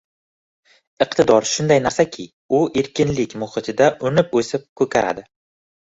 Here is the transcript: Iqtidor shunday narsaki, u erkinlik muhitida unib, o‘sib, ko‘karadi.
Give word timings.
Iqtidor 1.05 1.45
shunday 1.49 1.77
narsaki, 1.83 2.27
u 2.61 2.63
erkinlik 2.83 3.35
muhitida 3.43 3.91
unib, 4.11 4.37
o‘sib, 4.41 4.65
ko‘karadi. 4.83 5.29